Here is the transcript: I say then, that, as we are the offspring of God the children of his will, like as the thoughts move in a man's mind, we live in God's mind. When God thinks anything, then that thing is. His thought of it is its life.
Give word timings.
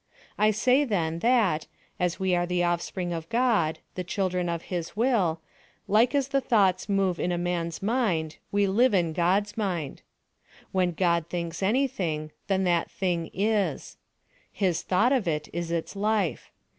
I 0.35 0.49
say 0.49 0.83
then, 0.83 1.19
that, 1.19 1.67
as 1.99 2.19
we 2.19 2.33
are 2.33 2.47
the 2.47 2.63
offspring 2.63 3.13
of 3.13 3.29
God 3.29 3.77
the 3.93 4.03
children 4.03 4.49
of 4.49 4.63
his 4.73 4.95
will, 4.97 5.41
like 5.87 6.15
as 6.15 6.29
the 6.29 6.41
thoughts 6.41 6.89
move 6.89 7.19
in 7.19 7.31
a 7.31 7.37
man's 7.37 7.83
mind, 7.83 8.37
we 8.51 8.65
live 8.65 8.95
in 8.95 9.13
God's 9.13 9.55
mind. 9.55 10.01
When 10.71 10.93
God 10.93 11.29
thinks 11.29 11.61
anything, 11.61 12.31
then 12.47 12.63
that 12.63 12.89
thing 12.89 13.29
is. 13.31 13.97
His 14.51 14.81
thought 14.81 15.11
of 15.13 15.27
it 15.27 15.49
is 15.53 15.69
its 15.71 15.95
life. 15.95 16.51